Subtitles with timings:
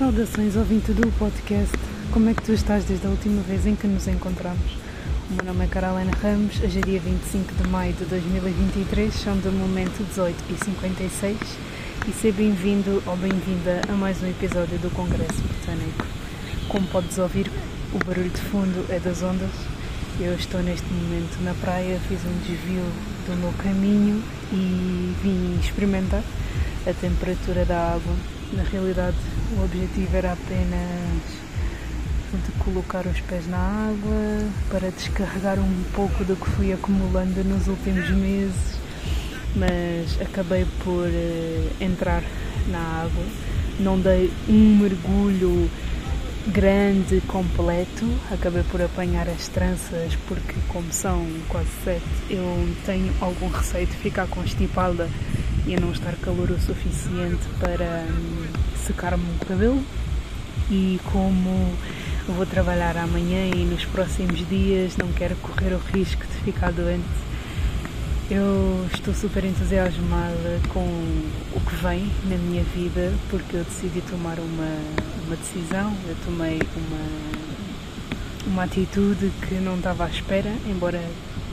[0.00, 1.76] Saudações ouvinte do podcast.
[2.10, 4.78] Como é que tu estás desde a última vez em que nos encontramos?
[5.28, 9.38] O meu nome é Carolina Ramos, hoje é dia 25 de maio de 2023, são
[9.38, 11.36] de momento 18 e 56
[12.08, 16.06] e seja bem-vindo ou bem-vinda a mais um episódio do Congresso Britânico.
[16.68, 17.50] Como podes ouvir,
[17.92, 19.52] o barulho de fundo é das ondas.
[20.18, 22.86] Eu estou neste momento na praia, fiz um desvio
[23.26, 26.22] do meu caminho e vim experimentar
[26.86, 28.39] a temperatura da água.
[28.52, 29.16] Na realidade,
[29.56, 31.22] o objetivo era apenas
[32.32, 37.68] de colocar os pés na água para descarregar um pouco do que fui acumulando nos
[37.68, 38.78] últimos meses,
[39.54, 42.22] mas acabei por uh, entrar
[42.68, 43.24] na água.
[43.78, 45.70] Não dei um mergulho
[46.48, 48.06] grande, completo.
[48.32, 53.96] Acabei por apanhar as tranças porque, como são quase sete, eu tenho algum receio de
[53.96, 55.08] ficar constipada
[55.66, 58.46] e não estar calor o suficiente para hum,
[58.86, 59.82] secar-me o cabelo.
[60.70, 61.74] E como
[62.28, 67.04] vou trabalhar amanhã e nos próximos dias, não quero correr o risco de ficar doente.
[68.30, 70.86] Eu estou super entusiasmada com
[71.52, 74.78] o que vem na minha vida porque eu decidi tomar uma,
[75.26, 81.02] uma decisão, eu tomei uma, uma atitude que não estava à espera, embora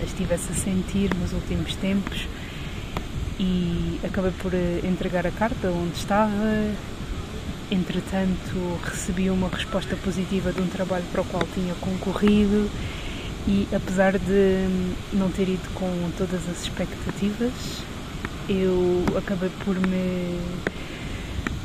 [0.00, 2.26] a estivesse a sentir nos últimos tempos
[3.38, 6.72] e acabei por eh, entregar a carta onde estava.
[7.70, 12.68] Entretanto, recebi uma resposta positiva de um trabalho para o qual tinha concorrido
[13.46, 14.66] e, apesar de
[15.12, 17.52] não ter ido com todas as expectativas,
[18.48, 20.40] eu acabei por me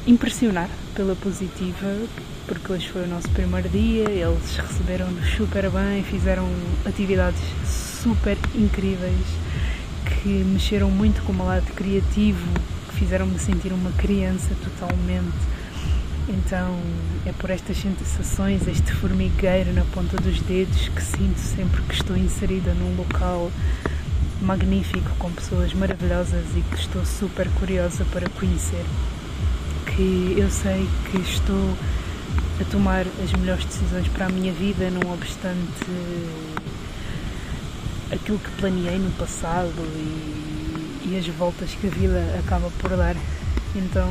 [0.05, 1.97] impressionar pela positiva,
[2.45, 6.47] porque hoje foi o nosso primeiro dia, eles receberam-nos super bem, fizeram
[6.85, 9.25] atividades super incríveis
[10.23, 12.47] que mexeram muito com o meu lado criativo,
[12.89, 15.35] que fizeram-me sentir uma criança totalmente.
[16.29, 16.79] Então
[17.25, 22.15] é por estas sensações, este formigueiro na ponta dos dedos que sinto sempre que estou
[22.15, 23.51] inserida num local
[24.41, 28.85] magnífico, com pessoas maravilhosas e que estou super curiosa para conhecer.
[29.85, 31.77] Que eu sei que estou
[32.61, 35.91] a tomar as melhores decisões para a minha vida, não obstante
[38.13, 43.15] aquilo que planeei no passado e, e as voltas que a vida acaba por dar.
[43.75, 44.09] Então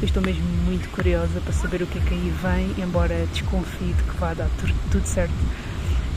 [0.00, 3.92] eu estou mesmo muito curiosa para saber o que é que aí vem, embora desconfie
[3.92, 4.48] de que vá dar
[4.90, 5.32] tudo certo.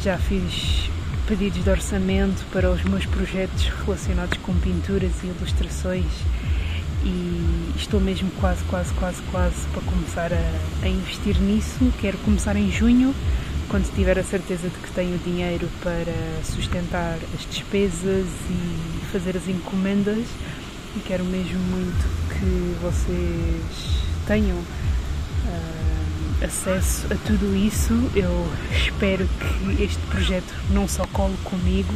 [0.01, 0.89] Já fiz
[1.27, 6.05] pedidos de orçamento para os meus projetos relacionados com pinturas e ilustrações
[7.03, 11.91] e estou mesmo quase, quase, quase, quase para começar a, a investir nisso.
[11.99, 13.13] Quero começar em junho
[13.72, 19.48] quando tiver a certeza de que tenho dinheiro para sustentar as despesas e fazer as
[19.48, 20.26] encomendas
[20.94, 27.94] e quero mesmo muito que vocês tenham uh, acesso a tudo isso.
[28.14, 28.46] Eu
[28.76, 31.94] espero que este projeto não só cole comigo,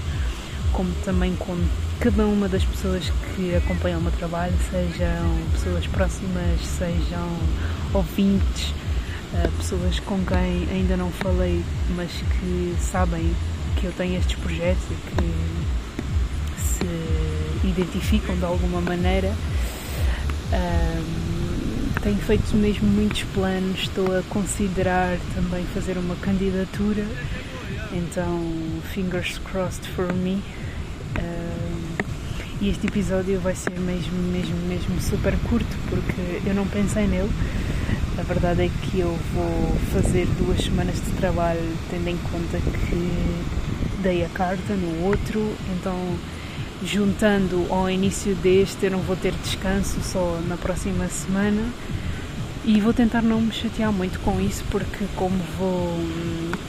[0.71, 1.57] como também com
[1.99, 7.37] cada uma das pessoas que acompanham o meu trabalho, sejam pessoas próximas, sejam
[7.93, 8.73] ouvintes
[9.57, 11.63] pessoas com quem ainda não falei,
[11.95, 13.35] mas que sabem
[13.75, 19.33] que eu tenho estes projetos e que se identificam de alguma maneira.
[20.53, 27.03] Um, tenho feito mesmo muitos planos, estou a considerar também fazer uma candidatura,
[27.91, 28.53] então
[28.93, 30.41] fingers crossed for me.
[32.67, 37.29] Este episódio vai ser mesmo, mesmo, mesmo super curto porque eu não pensei nele.
[38.17, 41.61] A verdade é que eu vou fazer duas semanas de trabalho,
[41.91, 45.95] tendo em conta que dei a carta no outro, então
[46.83, 51.61] juntando ao início deste, eu não vou ter descanso só na próxima semana.
[52.63, 55.99] E vou tentar não me chatear muito com isso, porque como vou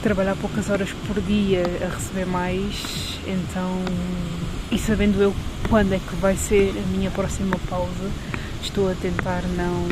[0.03, 3.81] trabalhar poucas horas por dia a receber mais, então
[4.71, 5.33] e sabendo eu
[5.69, 8.11] quando é que vai ser a minha próxima pausa,
[8.61, 9.87] estou a tentar não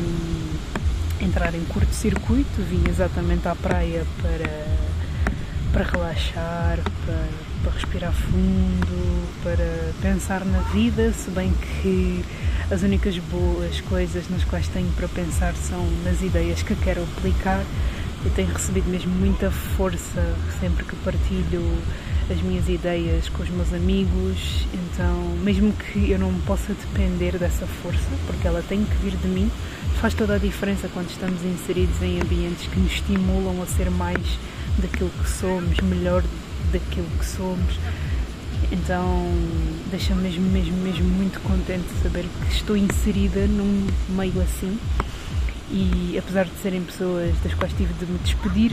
[1.20, 4.66] entrar em curto-circuito, vim exatamente à praia para,
[5.72, 7.28] para relaxar, para,
[7.62, 12.24] para respirar fundo, para pensar na vida, se bem que
[12.70, 17.64] as únicas boas coisas nas quais tenho para pensar são nas ideias que quero aplicar.
[18.24, 21.62] Eu tenho recebido mesmo muita força sempre que partilho
[22.30, 27.66] as minhas ideias com os meus amigos, então, mesmo que eu não possa depender dessa
[27.66, 29.50] força, porque ela tem que vir de mim,
[30.00, 34.38] faz toda a diferença quando estamos inseridos em ambientes que nos estimulam a ser mais
[34.78, 36.24] daquilo que somos, melhor
[36.72, 37.78] daquilo que somos.
[38.72, 39.30] Então
[39.90, 44.76] deixa-me mesmo, mesmo, mesmo muito contente de saber que estou inserida num meio assim
[45.70, 48.72] e apesar de serem pessoas das quais tive de me despedir,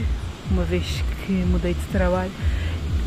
[0.50, 0.84] uma vez
[1.26, 2.30] que mudei de trabalho,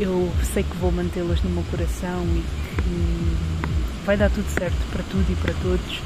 [0.00, 2.44] eu sei que vou mantê-las no meu coração e
[2.76, 3.36] que
[4.06, 6.00] vai dar tudo certo para tudo e para todos.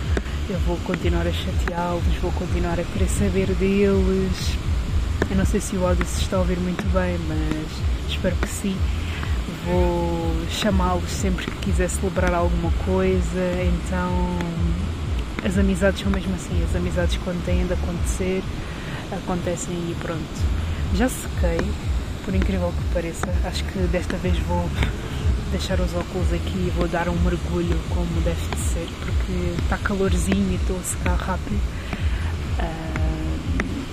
[0.49, 4.57] Eu vou continuar a chateá-los, vou continuar a querer saber deles.
[5.31, 8.49] Eu não sei se o áudio se está a ouvir muito bem, mas espero que
[8.49, 8.77] sim.
[9.67, 14.39] Vou chamá-los sempre que quiser celebrar alguma coisa, então
[15.45, 18.43] as amizades são mesmo assim, as amizades quando têm de acontecer,
[19.13, 20.23] acontecem e pronto.
[20.95, 21.61] Já sequei,
[22.25, 24.69] por incrível que pareça, acho que desta vez vou
[25.51, 29.77] deixar os óculos aqui e vou dar um mergulho como deve de ser, porque está
[29.79, 31.61] calorzinho e estou a secar rápido.
[32.59, 33.23] Uh,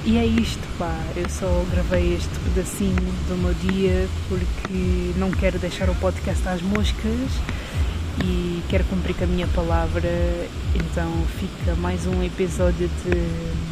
[0.05, 2.95] e é isto, pá, eu só gravei este pedacinho
[3.27, 7.29] do meu dia porque não quero deixar o podcast às moscas
[8.23, 10.09] e quero cumprir com a minha palavra,
[10.75, 13.68] então fica mais um episódio de,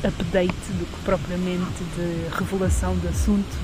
[0.00, 3.56] de update do que propriamente de revelação do assunto.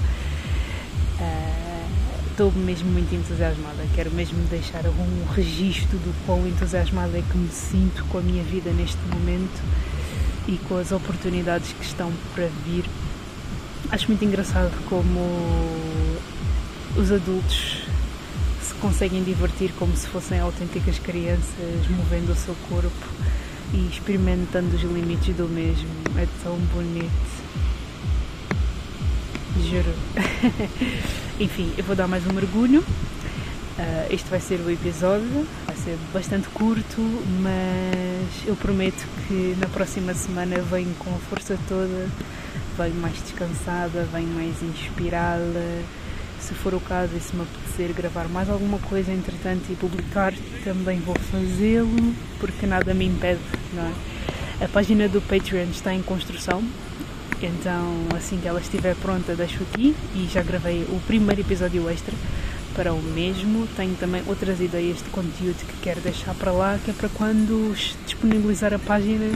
[2.31, 7.37] Estou uh, mesmo muito entusiasmada, quero mesmo deixar um registro do quão entusiasmada é que
[7.37, 9.61] me sinto com a minha vida neste momento
[10.47, 12.85] e com as oportunidades que estão para vir.
[13.91, 15.21] Acho muito engraçado como
[16.97, 17.83] os adultos
[18.81, 23.07] conseguem divertir como se fossem autênticas crianças, movendo o seu corpo
[23.73, 25.89] e experimentando os limites do mesmo.
[26.17, 27.39] É tão bonito.
[29.69, 29.95] Juro.
[31.41, 32.81] Enfim, eu vou dar mais um mergulho.
[32.81, 37.01] Uh, este vai ser o episódio, vai ser bastante curto,
[37.41, 42.09] mas eu prometo que na próxima semana venho com a força toda,
[42.77, 45.85] venho mais descansada, venho mais inspirada
[46.41, 50.33] se for o caso e se me apetecer gravar mais alguma coisa entretanto e publicar,
[50.65, 53.41] também vou fazê-lo, porque nada me impede,
[53.73, 54.65] não é?
[54.65, 56.63] A página do Patreon está em construção,
[57.41, 62.15] então assim que ela estiver pronta deixo aqui e já gravei o primeiro episódio extra
[62.75, 63.69] para o mesmo.
[63.77, 67.75] Tenho também outras ideias de conteúdo que quero deixar para lá, que é para quando
[68.05, 69.27] disponibilizar a página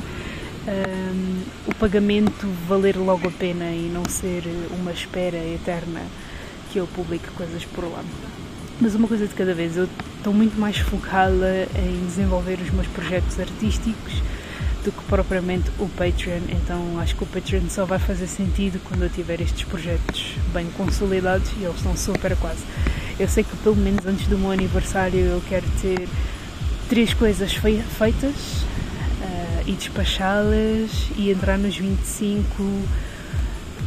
[0.69, 6.03] um, o pagamento valer logo a pena e não ser uma espera eterna
[6.73, 8.03] que eu publique coisas por lá.
[8.81, 9.87] Mas uma coisa de cada vez, eu
[10.17, 14.15] estou muito mais focada em desenvolver os meus projetos artísticos
[14.83, 19.03] do que propriamente o Patreon, então acho que o Patreon só vai fazer sentido quando
[19.03, 22.65] eu tiver estes projetos bem consolidados e eles estão super quase.
[23.21, 26.09] Eu sei que pelo menos antes do meu aniversário eu quero ter
[26.89, 32.63] três coisas feitas uh, e despachá-las e entrar nos 25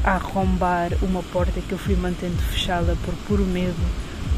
[0.06, 3.74] a arrombar uma porta que eu fui mantendo fechada por puro medo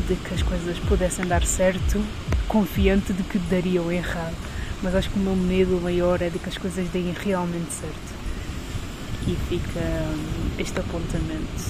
[0.08, 2.02] de que as coisas pudessem dar certo,
[2.48, 4.36] confiante de que dariam errado.
[4.81, 8.18] Mas acho que o meu medo maior é de que as coisas deem realmente certo.
[9.28, 11.62] E fica hum, este apontamento.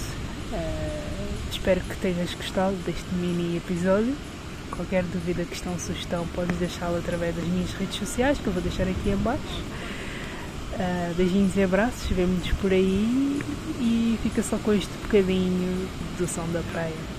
[0.52, 4.16] Uh, espero que tenhas gostado deste mini episódio.
[4.70, 8.84] Qualquer dúvida, questão, sugestão, podes deixá-la através das minhas redes sociais, que eu vou deixar
[8.84, 9.64] aqui abaixo.
[10.78, 13.42] Uh, beijinhos e abraços, vemo-nos por aí
[13.80, 15.88] e fica só com este bocadinho
[16.20, 17.17] do som da praia.